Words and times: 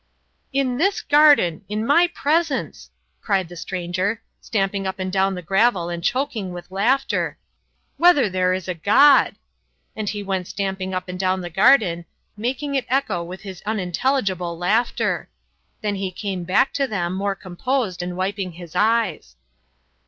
"In 0.51 0.77
this 0.79 0.99
garden! 0.99 1.61
In 1.69 1.85
my 1.85 2.07
presence!" 2.07 2.89
cried 3.21 3.49
the 3.49 3.55
stranger, 3.55 4.23
stamping 4.39 4.87
up 4.87 4.97
and 4.97 5.13
down 5.13 5.35
the 5.35 5.43
gravel 5.43 5.89
and 5.89 6.03
choking 6.03 6.51
with 6.53 6.71
laughter, 6.71 7.37
"whether 7.97 8.27
there 8.27 8.51
is 8.51 8.67
a 8.67 8.73
God!" 8.73 9.35
And 9.95 10.09
he 10.09 10.23
went 10.23 10.47
stamping 10.47 10.95
up 10.95 11.07
and 11.07 11.19
down 11.19 11.41
the 11.41 11.51
garden, 11.51 12.05
making 12.35 12.73
it 12.73 12.85
echo 12.89 13.23
with 13.23 13.41
his 13.41 13.61
unintelligible 13.63 14.57
laughter. 14.57 15.29
Then 15.81 15.93
he 15.93 16.09
came 16.11 16.45
back 16.45 16.73
to 16.73 16.87
them 16.87 17.13
more 17.13 17.35
composed 17.35 18.01
and 18.01 18.17
wiping 18.17 18.53
his 18.53 18.75
eyes. 18.75 19.35